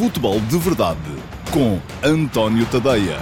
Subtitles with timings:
[0.00, 0.98] Futebol de Verdade
[1.52, 3.18] com António Tadeia.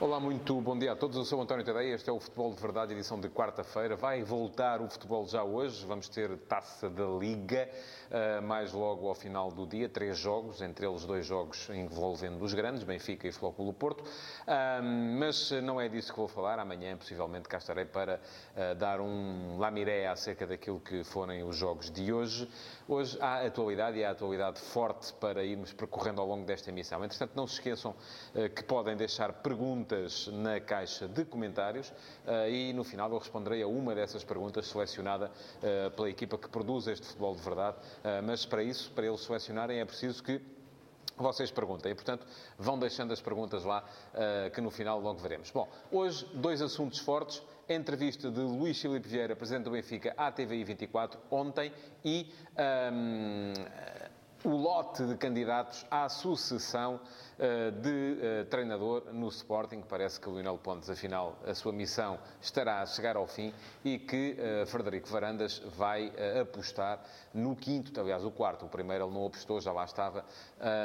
[0.00, 1.16] Olá, muito bom dia a todos.
[1.16, 1.94] Eu sou António Tadeia.
[1.94, 3.96] Este é o Futebol de Verdade, edição de quarta-feira.
[3.96, 5.86] Vai voltar o futebol já hoje.
[5.86, 7.70] Vamos ter taça da Liga,
[8.10, 9.88] uh, mais logo ao final do dia.
[9.88, 14.04] Três jogos, entre eles dois jogos envolvendo os grandes, Benfica e Flóculo Porto.
[15.18, 16.58] Mas não é disso que vou falar.
[16.58, 18.20] Amanhã, possivelmente, cá estarei para
[18.56, 22.46] uh, dar um lamiré acerca daquilo que forem os jogos de hoje.
[22.86, 27.02] Hoje há atualidade e há atualidade forte para irmos percorrendo ao longo desta emissão.
[27.02, 27.94] Entretanto, não se esqueçam
[28.54, 31.90] que podem deixar perguntas na caixa de comentários
[32.50, 35.30] e no final eu responderei a uma dessas perguntas selecionada
[35.96, 37.78] pela equipa que produz este futebol de verdade.
[38.22, 40.38] Mas para isso, para eles selecionarem, é preciso que
[41.16, 42.26] vocês perguntem e, portanto,
[42.58, 43.82] vão deixando as perguntas lá,
[44.52, 45.50] que no final logo veremos.
[45.50, 47.42] Bom, hoje, dois assuntos fortes.
[47.68, 51.72] Entrevista de Luís Filipe Vieira, Presidente do Benfica, à TVI 24, ontem,
[52.04, 52.30] e
[52.92, 53.52] um,
[54.44, 57.00] o lote de candidatos à sucessão
[57.82, 59.82] de uh, treinador no Sporting.
[59.88, 63.52] Parece que o Lionel Pontes, afinal, a sua missão estará a chegar ao fim
[63.84, 69.14] e que uh, Frederico Varandas vai apostar no quinto, aliás, o quarto, o primeiro ele
[69.14, 70.24] não apostou, já lá estava,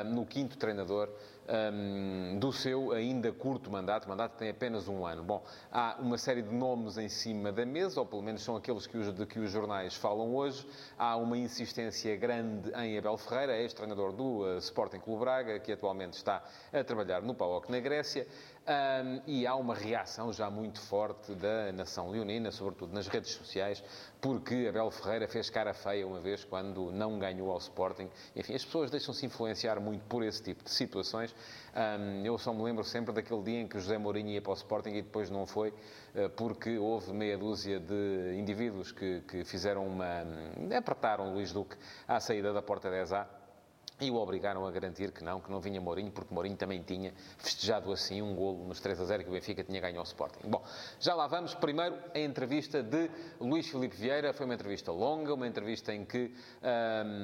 [0.06, 1.10] no quinto treinador
[1.50, 4.06] um, do seu ainda curto mandato.
[4.06, 5.24] O mandato tem apenas um ano.
[5.24, 8.86] Bom, há uma série de nomes em cima da mesa, ou pelo menos são aqueles
[8.86, 10.66] que os, de que os jornais falam hoje.
[10.98, 16.39] Há uma insistência grande em Abel Ferreira, ex-treinador do Sporting Clube Braga, que atualmente está
[16.72, 18.28] a trabalhar no PAOK na Grécia.
[18.70, 23.84] Um, e há uma reação já muito forte da nação leonina, sobretudo nas redes sociais,
[24.22, 28.08] porque Abel Ferreira fez cara feia uma vez quando não ganhou ao Sporting.
[28.36, 31.34] Enfim, as pessoas deixam-se influenciar muito por esse tipo de situações.
[31.74, 34.56] Um, eu só me lembro sempre daquele dia em que José Mourinho ia para o
[34.56, 39.88] Sporting e depois não foi, uh, porque houve meia dúzia de indivíduos que, que fizeram
[39.88, 40.24] uma.
[40.78, 41.76] apertaram Luís Duque
[42.08, 43.39] à saída da porta 10A
[44.00, 47.14] e o obrigaram a garantir que não, que não vinha Mourinho, porque Mourinho também tinha
[47.38, 50.48] festejado assim um golo nos 3 a 0 que o Benfica tinha ganho ao Sporting.
[50.48, 50.64] Bom,
[51.00, 51.54] já lá vamos.
[51.54, 53.10] Primeiro, a entrevista de
[53.40, 54.34] Luís Filipe Vieira.
[54.34, 56.32] Foi uma entrevista longa, uma entrevista em que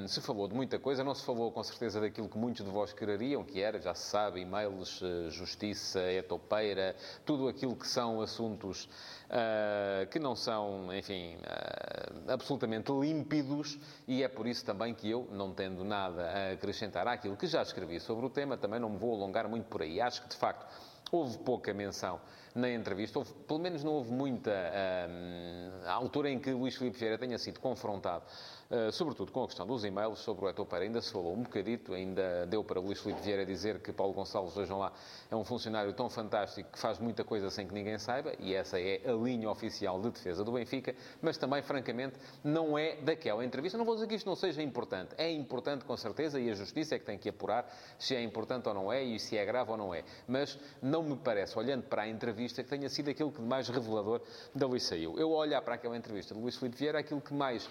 [0.07, 1.03] se falou de muita coisa.
[1.03, 4.09] Não se falou, com certeza, daquilo que muitos de vós quereriam, que era, já se
[4.09, 6.95] sabe, e-mails, eh, justiça, etopeira,
[7.25, 8.89] tudo aquilo que são assuntos
[9.30, 13.78] uh, que não são, enfim, uh, absolutamente límpidos
[14.08, 17.62] e é por isso também que eu, não tendo nada a acrescentar àquilo que já
[17.62, 20.02] escrevi sobre o tema, também não me vou alongar muito por aí.
[20.02, 20.66] Acho que, de facto,
[21.12, 22.19] houve pouca menção
[22.53, 27.18] na entrevista, houve, pelo menos não houve muita uh, altura em que Luís Filipe Vieira
[27.18, 28.24] tenha sido confrontado
[28.64, 30.85] eh, sobretudo com a questão dos e-mails sobre o Eto'o Pereira.
[30.85, 34.55] Ainda se falou um bocadito, ainda deu para Luís Filipe Vieira dizer que Paulo Gonçalves,
[34.55, 34.91] vejam lá,
[35.29, 38.79] é um funcionário tão fantástico que faz muita coisa sem que ninguém saiba, e essa
[38.79, 43.77] é a linha oficial de defesa do Benfica, mas também, francamente, não é daquela entrevista.
[43.77, 45.13] Não vou dizer que isto não seja importante.
[45.17, 48.67] É importante, com certeza, e a Justiça é que tem que apurar se é importante
[48.67, 50.03] ou não é, e se é grave ou não é.
[50.27, 54.21] Mas não me parece, olhando para a entrevista, que tenha sido aquilo que mais revelador
[54.53, 55.17] dali saiu.
[55.19, 57.69] Eu, olhar para aquela entrevista de Luís Filipe Vieira, aquilo que mais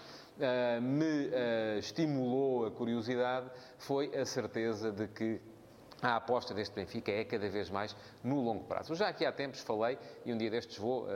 [0.80, 5.40] me uh, estimulou a curiosidade foi a certeza de que
[6.04, 8.92] a aposta deste Benfica é cada vez mais no longo prazo.
[8.92, 11.08] Eu já aqui há tempos falei, e um dia destes vou uh,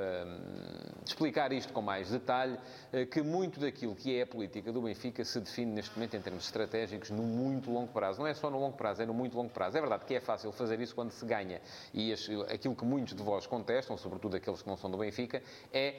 [1.04, 5.22] explicar isto com mais detalhe, uh, que muito daquilo que é a política do Benfica
[5.26, 8.18] se define neste momento em termos estratégicos no muito longo prazo.
[8.18, 9.76] Não é só no longo prazo, é no muito longo prazo.
[9.76, 11.60] É verdade que é fácil fazer isso quando se ganha.
[11.92, 12.14] E
[12.50, 15.96] aquilo que muitos de vós contestam, sobretudo aqueles que não são do Benfica, é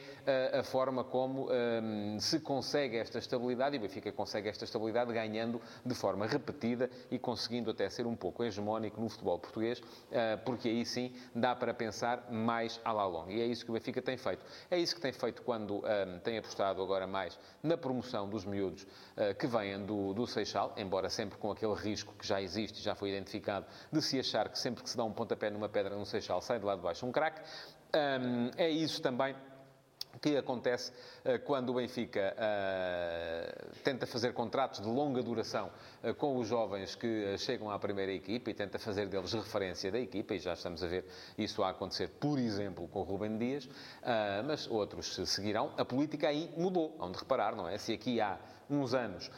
[0.55, 1.47] uh, a forma como
[2.19, 7.19] se consegue esta estabilidade, e o Benfica consegue esta estabilidade ganhando de forma repetida e
[7.19, 9.81] conseguindo até ser um pouco hegemónico no futebol português,
[10.11, 13.31] eh, porque aí sim dá para pensar mais à la longa.
[13.31, 14.45] E é isso que o Benfica tem feito.
[14.69, 18.83] É isso que tem feito quando ehm, tem apostado agora mais na promoção dos miúdos
[18.83, 22.95] uh, que vêm do, do Seixal, embora sempre com aquele risco que já existe, já
[22.95, 26.05] foi identificado, de se achar que sempre que se dá um pontapé numa pedra no
[26.05, 27.41] Seixal sai de lá de baixo um craque.
[27.93, 29.35] Ehm, é isso também
[30.21, 35.71] que acontece uh, quando o Benfica uh, tenta fazer contratos de longa duração
[36.03, 39.99] uh, com os jovens que chegam à primeira equipa e tenta fazer deles referência da
[39.99, 41.05] equipa, e já estamos a ver
[41.37, 43.69] isso a acontecer, por exemplo, com o Rubem Dias,
[44.45, 45.73] mas outros seguirão.
[45.77, 47.77] A política aí mudou, onde reparar, não é?
[47.77, 48.37] Se aqui há
[48.69, 49.29] uns anos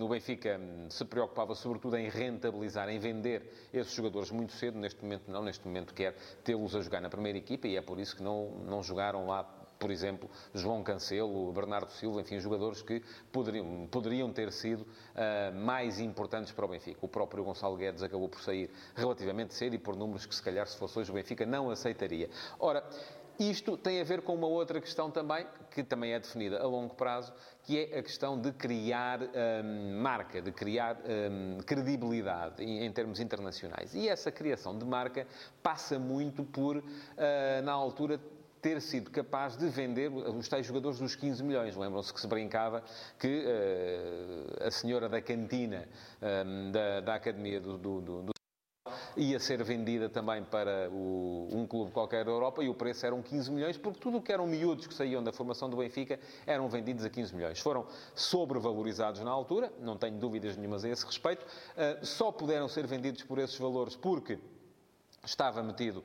[0.00, 5.30] o Benfica se preocupava sobretudo em rentabilizar, em vender esses jogadores muito cedo, neste momento
[5.30, 8.22] não, neste momento quer tê-los a jogar na primeira equipa e é por isso que
[8.22, 14.32] não, não jogaram lá por exemplo, João Cancelo, Bernardo Silva, enfim, jogadores que poderiam, poderiam
[14.32, 16.98] ter sido uh, mais importantes para o Benfica.
[17.02, 20.66] O próprio Gonçalo Guedes acabou por sair relativamente cedo e por números que, se calhar,
[20.66, 22.30] se fosse hoje, o Benfica não aceitaria.
[22.58, 22.84] Ora,
[23.38, 26.94] Isto tem a ver com uma outra questão também, que também é definida a longo
[26.94, 27.32] prazo,
[27.64, 33.18] que é a questão de criar hum, marca, de criar hum, credibilidade em, em, termos
[33.18, 33.92] internacionais.
[33.92, 35.26] E essa criação de marca
[35.60, 36.84] passa muito por, uh,
[37.64, 38.20] na altura,
[38.64, 41.76] ter sido capaz de vender os tais jogadores dos 15 milhões.
[41.76, 42.82] Lembram-se que se brincava
[43.18, 45.86] que uh, a senhora da cantina
[46.46, 48.34] um, da, da Academia do, do, do
[49.18, 53.20] ia ser vendida também para o, um clube qualquer da Europa e o preço eram
[53.20, 56.66] 15 milhões, porque tudo o que eram miúdos que saíam da formação do Benfica eram
[56.66, 57.60] vendidos a 15 milhões.
[57.60, 62.86] Foram sobrevalorizados na altura, não tenho dúvidas nenhumas a esse respeito, uh, só puderam ser
[62.86, 64.38] vendidos por esses valores porque
[65.24, 66.04] Estava metido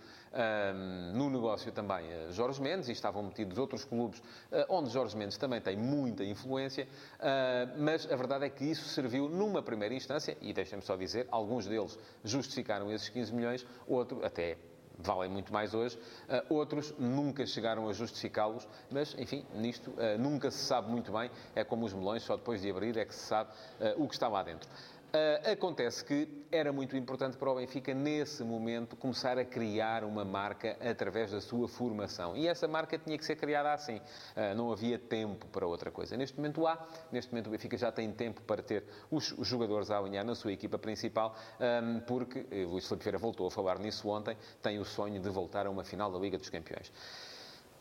[1.13, 5.37] no negócio também uh, Jorge Mendes e estavam metidos outros clubes uh, onde Jorge Mendes
[5.37, 6.87] também tem muita influência,
[7.19, 11.27] uh, mas a verdade é que isso serviu numa primeira instância, e deixem-me só dizer,
[11.31, 14.57] alguns deles justificaram esses 15 milhões, outro até
[14.99, 15.97] valem muito mais hoje.
[16.27, 21.31] Uh, outros nunca chegaram a justificá-los, mas, enfim, nisto uh, nunca se sabe muito bem.
[21.55, 23.49] É como os melões, só depois de abrir é que se sabe
[23.79, 24.69] uh, o que está lá dentro.
[25.09, 30.23] Uh, acontece que era muito importante para o Benfica, nesse momento, começar a criar uma
[30.23, 32.37] marca através da sua formação.
[32.37, 33.97] E essa marca tinha que ser criada assim.
[33.97, 36.15] Uh, não havia tempo para outra coisa.
[36.15, 36.87] Neste momento há.
[37.11, 40.35] Neste momento o Benfica já tem tempo para ter os, os jogadores a alinhar na
[40.35, 44.77] sua equipa principal, um, porque, eh, Luís Felipe Vieira voltou a falar nisso ontem, tem
[44.77, 46.91] o sonho de voltar a uma final da Liga dos Campeões.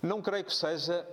[0.00, 1.04] Não creio que seja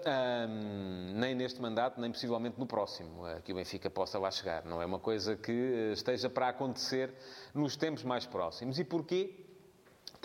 [0.48, 4.64] hum, nem neste mandato, nem possivelmente no próximo, eh, que o Benfica possa lá chegar.
[4.64, 7.12] Não é uma coisa que eh, esteja para acontecer
[7.52, 8.78] nos tempos mais próximos.
[8.78, 9.45] E porquê?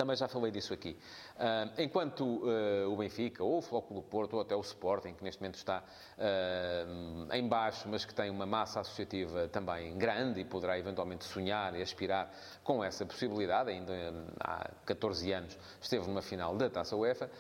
[0.01, 0.97] Também já falei disso aqui.
[1.37, 5.43] Uh, enquanto uh, o Benfica, ou o Flóculo Porto, ou até o Sporting, que neste
[5.43, 5.85] momento está
[6.17, 11.79] uh, em baixo, mas que tem uma massa associativa também grande e poderá eventualmente sonhar
[11.79, 12.33] e aspirar
[12.65, 13.93] com essa possibilidade, ainda
[14.41, 17.31] há 14 anos esteve numa final da Taça UEFA,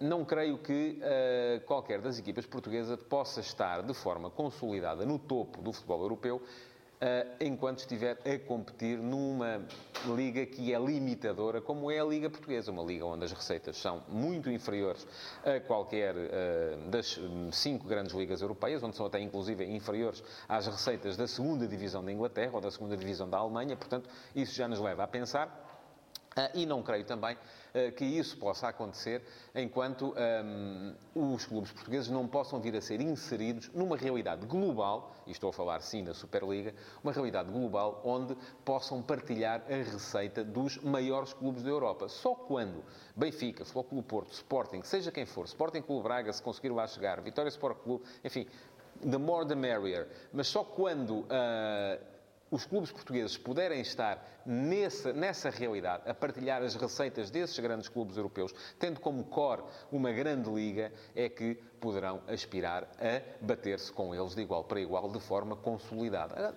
[0.00, 0.98] não creio que
[1.66, 6.42] qualquer das equipas portuguesas possa estar de forma consolidada no topo do futebol europeu
[7.40, 9.62] enquanto estiver a competir numa
[10.14, 14.02] liga que é limitadora, como é a Liga Portuguesa, uma liga onde as receitas são
[14.08, 15.06] muito inferiores
[15.44, 17.18] a qualquer eh, das
[17.52, 22.12] cinco grandes ligas europeias, onde são até inclusive inferiores às receitas da segunda divisão da
[22.12, 25.63] Inglaterra ou da segunda divisão da Alemanha, portanto, isso já nos leva a pensar
[26.54, 29.22] e não creio também uh, que isso possa acontecer
[29.54, 30.14] enquanto
[31.14, 35.50] um, os clubes portugueses não possam vir a ser inseridos numa realidade global, e estou
[35.50, 41.32] a falar sim da Superliga, uma realidade global onde possam partilhar a receita dos maiores
[41.32, 42.08] clubes da Europa.
[42.08, 42.84] Só quando
[43.14, 47.48] Benfica, Flóculo Porto, Sporting, seja quem for, Sporting Clube Braga, se conseguir lá chegar, Vitória
[47.48, 48.46] Sport Clube, enfim,
[49.08, 51.20] the more the merrier, mas só quando.
[51.20, 52.13] Uh,
[52.54, 58.16] os clubes portugueses puderem estar nessa, nessa realidade, a partilhar as receitas desses grandes clubes
[58.16, 64.36] europeus, tendo como core uma grande liga, é que poderão aspirar a bater-se com eles
[64.36, 66.56] de igual para igual, de forma consolidada.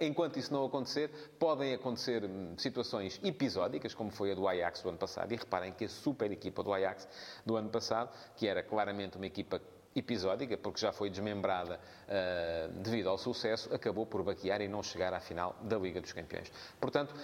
[0.00, 1.10] Enquanto isso não acontecer,
[1.40, 5.32] podem acontecer hum, situações episódicas, como foi a do Ajax do ano passado.
[5.32, 7.08] E reparem que a super equipa do Ajax
[7.44, 9.60] do ano passado, que era claramente uma equipa
[9.94, 15.12] episódica, porque já foi desmembrada uh, devido ao sucesso, acabou por baquear e não chegar
[15.12, 16.50] à final da Liga dos Campeões.
[16.80, 17.14] Portanto,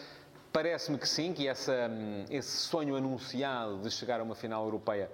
[0.52, 5.10] parece-me que sim, que essa, hum, esse sonho anunciado de chegar a uma final europeia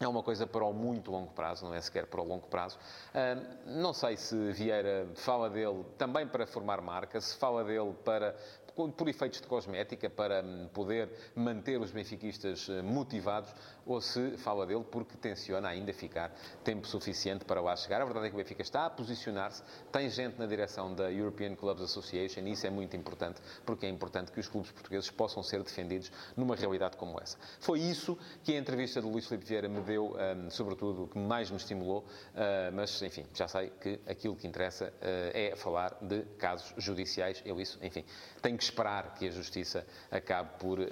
[0.00, 2.76] é uma coisa para o muito longo prazo, não é sequer para o longo prazo.
[3.10, 8.34] Uh, não sei se Vieira fala dele também para formar marca, se fala dele para
[8.74, 13.54] por efeitos de cosmética, para hum, poder manter os benfiquistas eh, motivados,
[13.86, 18.00] ou se fala dele porque tenciona ainda ficar tempo suficiente para lá chegar.
[18.00, 19.62] A verdade é que o Benfica está a posicionar-se,
[19.92, 23.88] tem gente na direção da European Clubs Association e isso é muito importante, porque é
[23.88, 27.36] importante que os clubes portugueses possam ser defendidos numa realidade como essa.
[27.60, 31.50] Foi isso que a entrevista de Luís Filipe Vieira me deu, um, sobretudo, que mais
[31.50, 36.22] me estimulou, uh, mas, enfim, já sei que aquilo que interessa uh, é falar de
[36.38, 37.42] casos judiciais.
[37.44, 38.04] Eu isso, enfim,
[38.40, 40.84] tenho que esperar que a Justiça acabe por uh,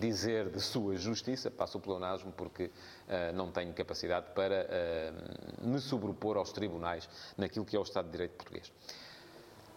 [0.00, 5.80] dizer de sua justiça, passo o pleonasmo, porque uh, não tenho capacidade para uh, me
[5.80, 8.70] sobrepor aos tribunais naquilo que é o Estado de Direito português.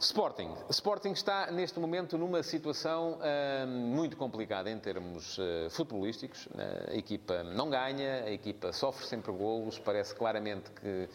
[0.01, 0.55] Sporting.
[0.69, 6.45] Sporting está neste momento numa situação uh, muito complicada em termos uh, futebolísticos.
[6.45, 11.09] Uh, a equipa não ganha, a equipa sofre sempre golos, parece claramente que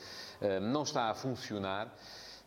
[0.61, 1.91] não está a funcionar.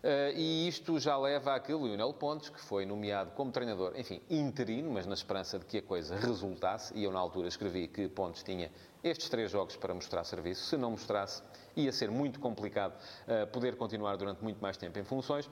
[0.04, 4.92] Uh, e isto já leva àquele Lionel Pontes, que foi nomeado como treinador, enfim, interino,
[4.92, 8.44] mas na esperança de que a coisa resultasse, e eu na altura escrevi que Pontes
[8.44, 8.72] tinha
[9.04, 10.66] estes três jogos para mostrar serviço.
[10.66, 11.42] Se não mostrasse,
[11.76, 15.50] ia ser muito complicado uh, poder continuar durante muito mais tempo em funções.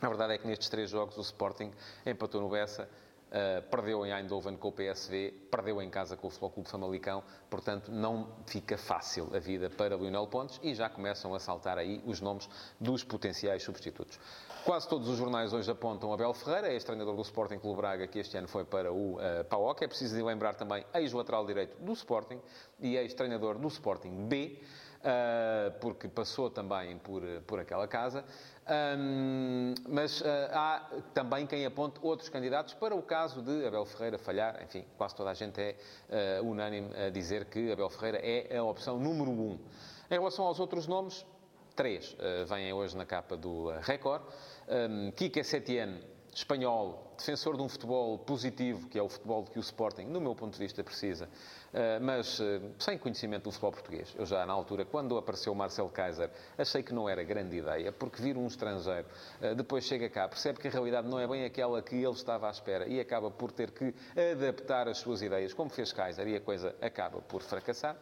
[0.00, 1.72] A verdade é que nestes três jogos o Sporting
[2.04, 2.86] empatou no Bessa,
[3.34, 7.22] uh, perdeu em Eindhoven com o PSV, perdeu em casa com o Futebol Clube Famalicão,
[7.50, 12.00] portanto não fica fácil a vida para Lionel Pontes e já começam a saltar aí
[12.06, 12.48] os nomes
[12.80, 14.18] dos potenciais substitutos.
[14.64, 18.38] Quase todos os jornais hoje apontam Abel Ferreira, ex-treinador do Sporting Clube Braga, que este
[18.38, 19.84] ano foi para o uh, PAOK.
[19.84, 22.40] É preciso lembrar também ex-lateral direito do Sporting
[22.80, 24.58] e ex-treinador do Sporting B.
[25.04, 28.24] Uh, porque passou também por, por aquela casa.
[28.66, 34.18] Um, mas uh, há também quem aponte outros candidatos para o caso de Abel Ferreira
[34.18, 34.62] falhar.
[34.62, 38.64] Enfim, quase toda a gente é uh, unânime a dizer que Abel Ferreira é a
[38.64, 39.58] opção número um.
[40.10, 41.26] Em relação aos outros nomes,
[41.76, 42.16] três
[42.48, 44.22] vêm hoje na capa do Record.
[44.68, 46.00] Um, Kike Setien,
[46.34, 50.34] espanhol, defensor de um futebol positivo, que é o futebol que o Sporting, no meu
[50.34, 54.14] ponto de vista, precisa, uh, mas uh, sem conhecimento do futebol português.
[54.18, 57.92] Eu já, na altura, quando apareceu o Marcel Kaiser, achei que não era grande ideia,
[57.92, 59.06] porque vir um estrangeiro,
[59.40, 62.48] uh, depois chega cá, percebe que a realidade não é bem aquela que ele estava
[62.48, 63.94] à espera e acaba por ter que
[64.32, 67.96] adaptar as suas ideias, como fez Kaiser, e a coisa acaba por fracassar.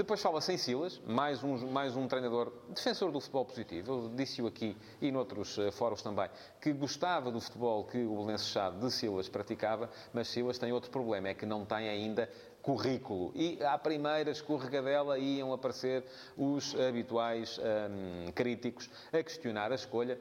[0.00, 3.92] Depois fala-se em Silas, mais um, mais um treinador defensor do futebol positivo.
[3.92, 6.26] Eu disse-o aqui e noutros uh, fóruns também,
[6.58, 10.90] que gostava do futebol que o Belenenses Chá de Silas praticava, mas Silas tem outro
[10.90, 12.30] problema, é que não tem ainda
[12.62, 13.30] currículo.
[13.34, 16.02] E à primeira escorregadela iam aparecer
[16.34, 20.18] os habituais um, críticos a questionar a escolha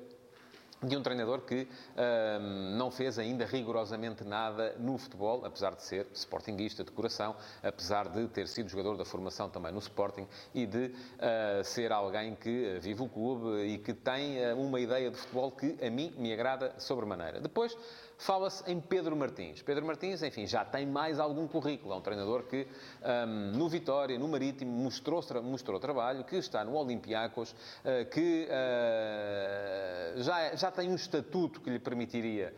[0.82, 1.68] de um treinador que
[1.98, 8.08] um, não fez ainda rigorosamente nada no futebol, apesar de ser sportinguista de coração, apesar
[8.08, 12.78] de ter sido jogador da formação também no Sporting e de uh, ser alguém que
[12.82, 16.32] vive o clube e que tem uh, uma ideia de futebol que a mim me
[16.32, 17.42] agrada sobremaneira.
[17.42, 17.78] Depois,
[18.20, 19.62] Fala-se em Pedro Martins.
[19.62, 21.94] Pedro Martins, enfim, já tem mais algum currículo.
[21.94, 22.68] É um treinador que
[23.02, 30.22] um, no Vitória, no Marítimo, mostrou, mostrou trabalho, que está no Olympiacos, uh, que uh,
[30.22, 32.54] já, já tem um estatuto que lhe permitiria,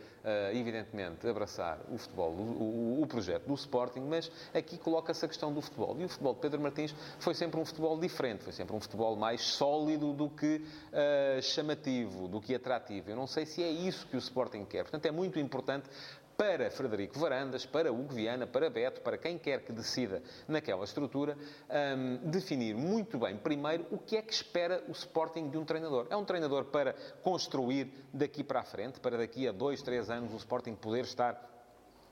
[0.52, 5.52] evidentemente, abraçar o futebol, o, o, o projeto do Sporting, mas aqui coloca-se a questão
[5.52, 5.96] do futebol.
[5.98, 9.16] E o futebol de Pedro Martins foi sempre um futebol diferente, foi sempre um futebol
[9.16, 10.64] mais sólido do que
[11.42, 13.10] chamativo, do que atrativo.
[13.10, 14.82] Eu não sei se é isso que o Sporting quer.
[14.82, 15.88] Portanto, é muito importante
[16.36, 21.36] para Frederico Varandas, para Hugo Viana, para Beto, para quem quer que decida naquela estrutura,
[21.96, 26.06] um, definir muito bem, primeiro, o que é que espera o Sporting de um treinador.
[26.10, 30.32] É um treinador para construir daqui para a frente, para daqui a dois, três anos
[30.32, 31.51] o Sporting poder estar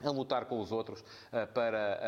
[0.03, 1.99] a lutar com os outros uh, para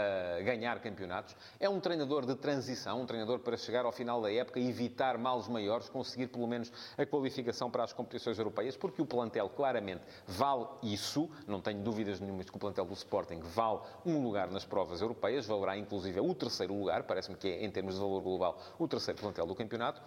[0.41, 1.35] uh, ganhar campeonatos.
[1.59, 5.47] É um treinador de transição, um treinador para chegar ao final da época evitar males
[5.47, 10.67] maiores, conseguir pelo menos a qualificação para as competições europeias, porque o plantel claramente vale
[10.81, 15.01] isso, não tenho dúvidas nenhumas que o plantel do Sporting vale um lugar nas provas
[15.01, 18.87] europeias, valerá inclusive o terceiro lugar, parece-me que é, em termos de valor global, o
[18.87, 20.01] terceiro plantel do campeonato.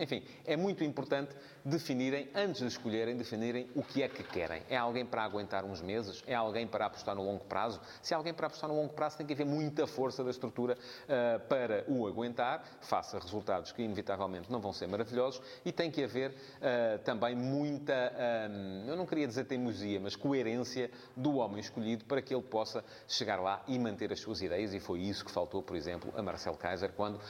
[0.00, 4.62] Enfim, é muito importante definirem, antes de escolherem, definirem o que é que querem.
[4.68, 6.22] É alguém para aguentar uns meses?
[6.24, 7.80] É alguém para apostar no longo prazo?
[8.00, 10.76] Se é alguém para apostar no longo prazo, tem que haver muita força da estrutura
[10.76, 16.04] uh, para o aguentar, faça resultados que inevitavelmente não vão ser maravilhosos, e tem que
[16.04, 18.12] haver uh, também muita,
[18.50, 22.84] um, eu não queria dizer teimosia, mas coerência do homem escolhido para que ele possa
[23.08, 26.22] chegar lá e manter as suas ideias, e foi isso que faltou, por exemplo, a
[26.22, 27.20] Marcel Kaiser, quando, uh,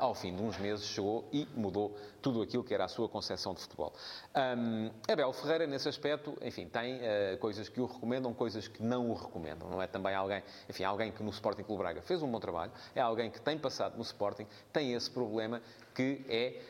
[0.00, 3.54] ao fim de uns meses, chegou e mudou tudo aquilo que era a sua concepção
[3.54, 3.92] de futebol.
[4.34, 9.10] Um, Abel Ferreira, nesse aspecto, enfim, tem uh, coisas que o recomendam, coisas que não
[9.10, 9.68] o recomendam.
[9.68, 12.72] Não é também alguém, enfim, alguém que no Sporting Clube Braga fez um bom trabalho,
[12.94, 15.60] é alguém que tem passado no Sporting, tem esse problema
[15.94, 16.60] que é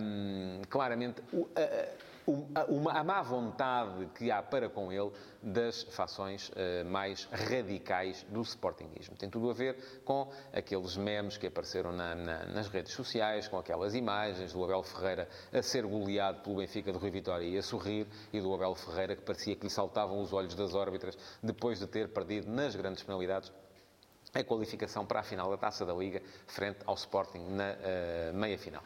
[0.00, 1.20] um, claramente.
[1.32, 5.10] Uh, uh, uma, a má vontade que há para com ele
[5.42, 9.16] das fações uh, mais radicais do sportinguismo.
[9.16, 13.58] Tem tudo a ver com aqueles memes que apareceram na, na, nas redes sociais, com
[13.58, 17.62] aquelas imagens do Abel Ferreira a ser goleado pelo Benfica de Rui Vitória e a
[17.62, 21.78] sorrir, e do Abel Ferreira que parecia que lhe saltavam os olhos das órbitas depois
[21.78, 23.52] de ter perdido nas grandes penalidades
[24.34, 28.82] a qualificação para a final da Taça da Liga frente ao Sporting na uh, meia-final.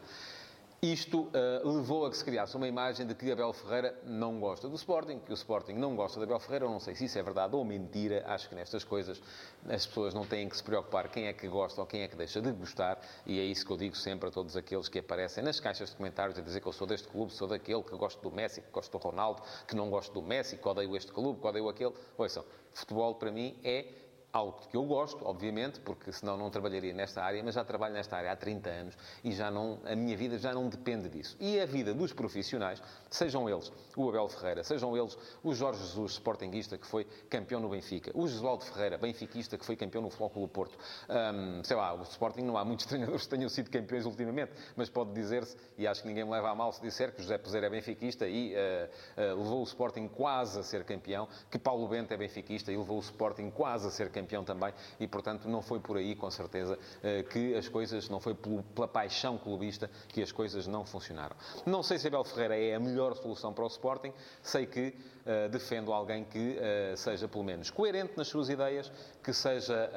[0.83, 4.67] Isto uh, levou a que se criasse uma imagem de que Abel Ferreira não gosta
[4.67, 6.65] do Sporting, que o Sporting não gosta de Abel Ferreira.
[6.65, 8.21] Eu não sei se isso é verdade ou mentira.
[8.27, 9.21] Acho que nestas coisas
[9.65, 12.17] as pessoas não têm que se preocupar quem é que gosta ou quem é que
[12.17, 12.99] deixa de gostar.
[13.25, 15.95] E é isso que eu digo sempre a todos aqueles que aparecem nas caixas de
[15.95, 18.69] comentários a dizer que eu sou deste clube, sou daquele, que gosto do Messi, que
[18.69, 21.93] gosto do Ronaldo, que não gosto do Messi, que odeio este clube, que odeio aquele.
[22.17, 24.02] Ouçam, futebol para mim é
[24.33, 28.17] algo que eu gosto, obviamente, porque senão não trabalharia nesta área, mas já trabalho nesta
[28.17, 31.37] área há 30 anos e já não, a minha vida já não depende disso.
[31.39, 36.13] E a vida dos profissionais, sejam eles o Abel Ferreira, sejam eles o Jorge Jesus,
[36.13, 40.47] sportinguista, que foi campeão no Benfica, o Josualdo Ferreira, benfiquista, que foi campeão no Flóculo
[40.47, 40.75] Porto.
[41.07, 44.89] Um, sei lá, o Sporting não há muitos treinadores que tenham sido campeões ultimamente, mas
[44.89, 47.67] pode dizer-se, e acho que ninguém me leva a mal se disser que José Peseiro
[47.67, 52.11] é benfiquista e uh, uh, levou o Sporting quase a ser campeão, que Paulo Bento
[52.11, 55.61] é benfiquista e levou o Sporting quase a ser campeão campeão também, e portanto não
[55.61, 60.21] foi por aí, com certeza, eh, que as coisas, não foi pela paixão clubista que
[60.21, 61.35] as coisas não funcionaram.
[61.65, 64.87] Não sei se Abel Ferreira é a melhor solução para o Sporting, sei que
[65.25, 69.91] uh, defendo alguém que uh, seja pelo menos coerente nas suas ideias, que seja.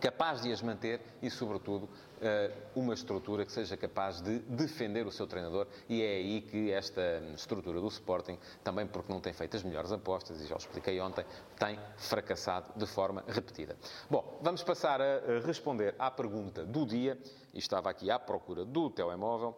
[0.00, 1.88] Capaz de as manter e, sobretudo,
[2.20, 6.70] eh, uma estrutura que seja capaz de defender o seu treinador e é aí que
[6.70, 10.58] esta estrutura do Sporting, também porque não tem feito as melhores apostas, e já o
[10.58, 11.24] expliquei ontem,
[11.58, 13.76] tem fracassado de forma repetida.
[14.08, 17.18] Bom, vamos passar a responder à pergunta do dia,
[17.52, 19.56] e estava aqui à procura do telemóvel.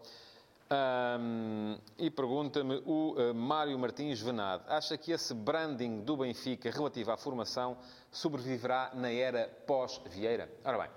[0.74, 7.12] Um, e pergunta-me o uh, Mário Martins Venado: acha que esse branding do Benfica relativo
[7.12, 7.76] à formação
[8.10, 10.50] sobreviverá na era pós-Vieira?
[10.64, 10.88] Ora bem,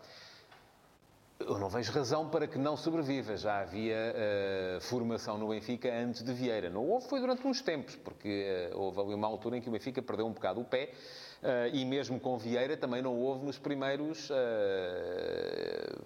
[1.40, 3.38] eu não vejo razão para que não sobreviva.
[3.38, 6.70] Já havia uh, formação no Benfica antes de Vieira.
[6.70, 9.72] Não houve, foi durante uns tempos, porque uh, houve ali uma altura em que o
[9.72, 10.92] Benfica perdeu um bocado o pé.
[11.38, 14.30] Uh, e mesmo com Vieira também não houve nos primeiros,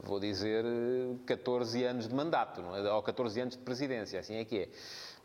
[0.03, 0.65] vou dizer,
[1.25, 2.91] 14 anos de mandato, não é?
[2.91, 4.69] ou 14 anos de presidência, assim é que é.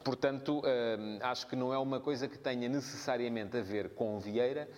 [0.05, 4.69] Portanto, hum, acho que não é uma coisa que tenha necessariamente a ver com Vieira,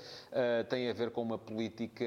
[0.71, 2.05] tem a ver com uma política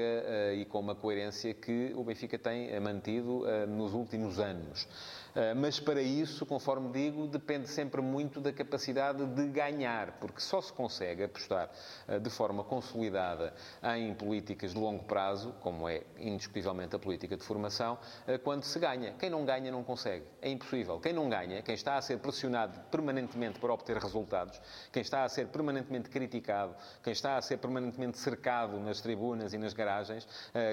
[0.56, 4.88] e com uma coerência que o Benfica tem mantido nos últimos anos.
[5.34, 10.60] Eh, mas para isso, conforme digo, depende sempre muito da capacidade de ganhar, porque só
[10.60, 11.70] se consegue apostar
[12.06, 13.54] eh, de forma consolidada
[13.96, 18.78] em políticas de longo prazo, como é indiscutivelmente a política de formação, eh, quando se
[18.78, 19.14] ganha.
[19.18, 20.26] Quem não ganha não consegue.
[20.40, 21.00] É impossível.
[21.00, 24.60] Quem não ganha, quem está a ser pressionado permanentemente para obter resultados,
[24.92, 29.58] quem está a ser permanentemente criticado, quem está a ser permanentemente cercado nas tribunas e
[29.58, 30.26] nas garagens,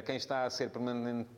[0.05, 1.29] quem está a ser permanentemente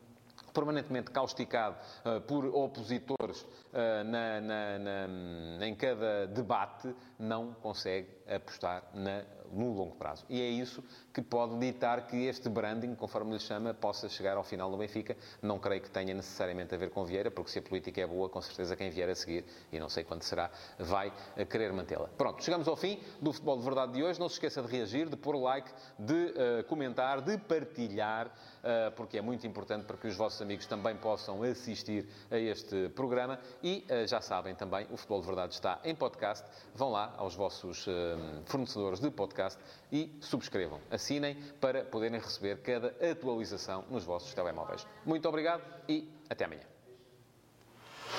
[0.53, 8.83] permanentemente causticado uh, por opositores uh, na, na, na, em cada debate, não consegue apostar
[8.93, 10.25] na, no longo prazo.
[10.29, 14.43] E é isso que pode ditar que este branding, conforme lhe chama, possa chegar ao
[14.43, 15.15] final do Benfica.
[15.41, 18.29] Não creio que tenha necessariamente a ver com Vieira, porque se a política é boa,
[18.29, 21.11] com certeza quem vier a seguir, e não sei quando será, vai
[21.49, 22.07] querer mantê-la.
[22.17, 24.19] Pronto, chegamos ao fim do Futebol de Verdade de hoje.
[24.19, 29.17] Não se esqueça de reagir, de pôr like, de uh, comentar, de partilhar, uh, porque
[29.17, 33.39] é muito importante para que os vossos amigos também possam assistir a este programa.
[33.63, 36.45] E uh, já sabem também, o Futebol de Verdade está em podcast.
[36.73, 37.85] Vão lá aos vossos
[38.45, 39.09] fornecedores de
[39.41, 39.57] podcast
[39.91, 44.85] e subscrevam assinem para poderem receber cada atualização nos vossos telemóveis.
[45.05, 46.61] Muito obrigado e até amanhã.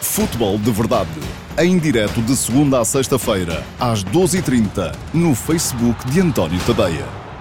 [0.00, 1.10] Futebol de Verdade,
[1.58, 7.31] em direto de segunda a sexta-feira, às 12h30, no Facebook de António Tadeia.